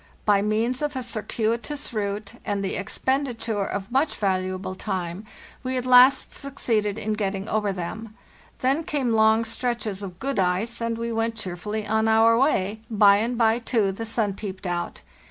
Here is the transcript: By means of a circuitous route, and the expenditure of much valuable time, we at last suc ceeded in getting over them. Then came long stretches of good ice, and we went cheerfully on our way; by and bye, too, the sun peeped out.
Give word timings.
By 0.25 0.41
means 0.41 0.81
of 0.81 0.95
a 0.95 1.03
circuitous 1.03 1.93
route, 1.93 2.33
and 2.43 2.65
the 2.65 2.75
expenditure 2.75 3.63
of 3.63 3.91
much 3.91 4.15
valuable 4.15 4.73
time, 4.73 5.27
we 5.61 5.77
at 5.77 5.85
last 5.85 6.33
suc 6.33 6.55
ceeded 6.55 6.97
in 6.97 7.13
getting 7.13 7.47
over 7.47 7.71
them. 7.71 8.15
Then 8.61 8.83
came 8.83 9.13
long 9.13 9.45
stretches 9.45 10.01
of 10.01 10.17
good 10.17 10.39
ice, 10.39 10.81
and 10.81 10.97
we 10.97 11.11
went 11.11 11.35
cheerfully 11.35 11.85
on 11.85 12.07
our 12.07 12.35
way; 12.35 12.81
by 12.89 13.17
and 13.17 13.37
bye, 13.37 13.59
too, 13.59 13.91
the 13.91 14.05
sun 14.05 14.33
peeped 14.33 14.65
out. 14.65 15.03